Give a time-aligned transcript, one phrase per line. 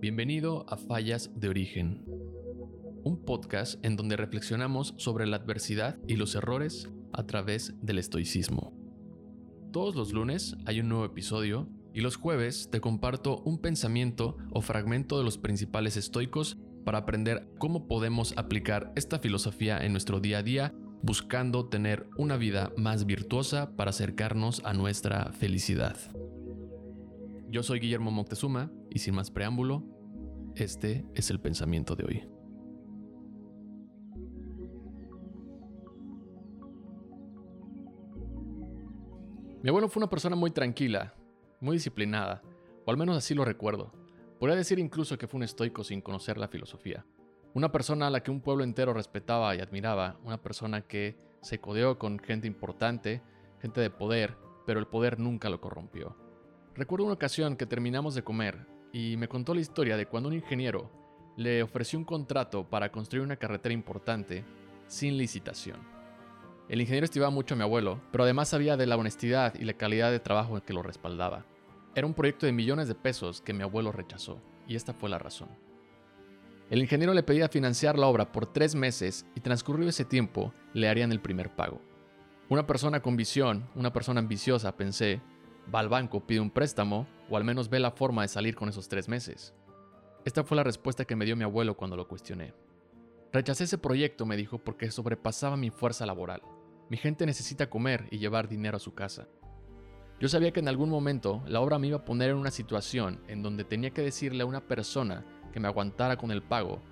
[0.00, 2.06] Bienvenido a Fallas de Origen,
[3.04, 8.72] un podcast en donde reflexionamos sobre la adversidad y los errores a través del estoicismo.
[9.72, 14.62] Todos los lunes hay un nuevo episodio y los jueves te comparto un pensamiento o
[14.62, 16.56] fragmento de los principales estoicos
[16.86, 22.38] para aprender cómo podemos aplicar esta filosofía en nuestro día a día buscando tener una
[22.38, 25.98] vida más virtuosa para acercarnos a nuestra felicidad.
[27.50, 29.82] Yo soy Guillermo Moctezuma y sin más preámbulo,
[30.54, 32.28] este es el pensamiento de hoy.
[39.64, 41.12] Mi abuelo fue una persona muy tranquila,
[41.60, 42.40] muy disciplinada,
[42.86, 43.90] o al menos así lo recuerdo.
[44.38, 47.04] Podría decir incluso que fue un estoico sin conocer la filosofía.
[47.52, 51.58] Una persona a la que un pueblo entero respetaba y admiraba, una persona que se
[51.58, 53.24] codeó con gente importante,
[53.60, 54.36] gente de poder,
[54.66, 56.29] pero el poder nunca lo corrompió.
[56.76, 60.36] Recuerdo una ocasión que terminamos de comer y me contó la historia de cuando un
[60.36, 60.90] ingeniero
[61.36, 64.44] le ofreció un contrato para construir una carretera importante
[64.86, 65.78] sin licitación.
[66.68, 69.72] El ingeniero estimaba mucho a mi abuelo, pero además sabía de la honestidad y la
[69.72, 71.44] calidad de trabajo que lo respaldaba.
[71.96, 75.18] Era un proyecto de millones de pesos que mi abuelo rechazó, y esta fue la
[75.18, 75.48] razón.
[76.70, 80.88] El ingeniero le pedía financiar la obra por tres meses y transcurrido ese tiempo le
[80.88, 81.80] harían el primer pago.
[82.48, 85.20] Una persona con visión, una persona ambiciosa, pensé,
[85.72, 88.68] va al banco, pide un préstamo o al menos ve la forma de salir con
[88.68, 89.54] esos tres meses.
[90.24, 92.52] Esta fue la respuesta que me dio mi abuelo cuando lo cuestioné.
[93.32, 96.42] Rechacé ese proyecto, me dijo, porque sobrepasaba mi fuerza laboral.
[96.88, 99.28] Mi gente necesita comer y llevar dinero a su casa.
[100.18, 103.20] Yo sabía que en algún momento la obra me iba a poner en una situación
[103.28, 106.82] en donde tenía que decirle a una persona que me aguantara con el pago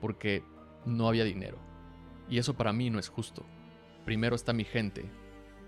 [0.00, 0.42] porque
[0.84, 1.56] no había dinero.
[2.28, 3.44] Y eso para mí no es justo.
[4.04, 5.10] Primero está mi gente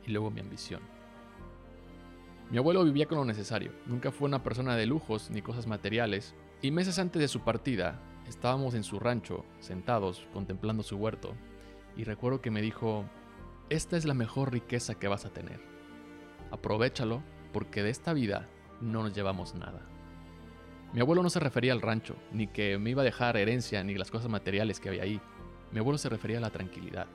[0.07, 0.96] y luego mi ambición.
[2.51, 6.35] Mi abuelo vivía con lo necesario, nunca fue una persona de lujos ni cosas materiales,
[6.63, 11.35] y meses antes de su partida estábamos en su rancho, sentados, contemplando su huerto,
[11.97, 13.05] y recuerdo que me dijo,
[13.69, 15.61] esta es la mejor riqueza que vas a tener.
[16.53, 17.21] Aprovechalo
[17.53, 18.49] porque de esta vida
[18.81, 19.81] no nos llevamos nada.
[20.93, 23.95] Mi abuelo no se refería al rancho, ni que me iba a dejar herencia, ni
[23.97, 25.21] las cosas materiales que había ahí.
[25.73, 27.09] Mi abuelo se refería a la tranquilidad.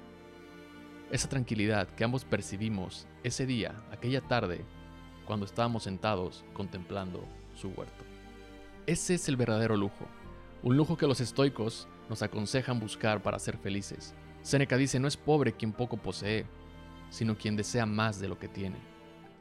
[1.09, 4.65] Esa tranquilidad que ambos percibimos ese día, aquella tarde,
[5.25, 7.23] cuando estábamos sentados contemplando
[7.55, 8.03] su huerto.
[8.87, 10.05] Ese es el verdadero lujo,
[10.63, 14.13] un lujo que los estoicos nos aconsejan buscar para ser felices.
[14.41, 16.45] Séneca dice, no es pobre quien poco posee,
[17.09, 18.77] sino quien desea más de lo que tiene.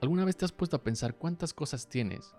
[0.00, 2.34] ¿Alguna vez te has puesto a pensar cuántas cosas tienes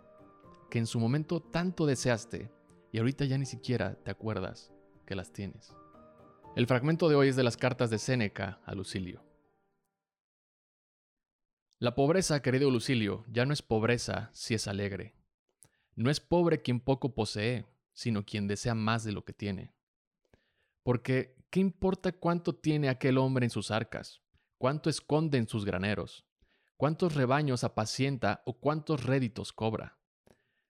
[0.69, 2.49] que en su momento tanto deseaste
[2.91, 4.71] y ahorita ya ni siquiera te acuerdas
[5.05, 5.73] que las tienes?
[6.55, 9.23] El fragmento de hoy es de las cartas de Séneca a Lucilio.
[11.81, 15.15] La pobreza, querido Lucilio, ya no es pobreza si es alegre.
[15.95, 19.73] No es pobre quien poco posee, sino quien desea más de lo que tiene.
[20.83, 24.21] Porque, ¿qué importa cuánto tiene aquel hombre en sus arcas?
[24.59, 26.23] ¿Cuánto esconde en sus graneros?
[26.77, 29.97] ¿Cuántos rebaños apacienta o cuántos réditos cobra?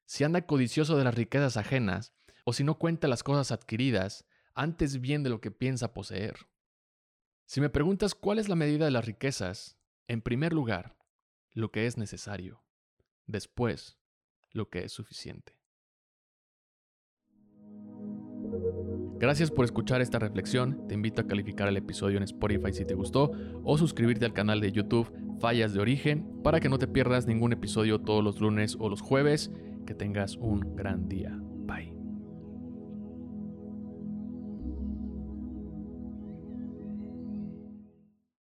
[0.06, 2.14] Si anda codicioso de las riquezas ajenas,
[2.46, 6.48] o si no cuenta las cosas adquiridas, antes bien de lo que piensa poseer.
[7.48, 11.01] Si me preguntas cuál es la medida de las riquezas, en primer lugar,
[11.54, 12.64] lo que es necesario,
[13.28, 13.98] después
[14.52, 15.58] lo que es suficiente.
[19.20, 22.96] Gracias por escuchar esta reflexión, te invito a calificar el episodio en Spotify si te
[22.96, 23.32] gustó
[23.64, 27.54] o suscribirte al canal de YouTube Fallas de Origen para que no te pierdas ningún
[27.54, 29.52] episodio todos los lunes o los jueves.
[29.86, 31.40] Que tengas un gran día.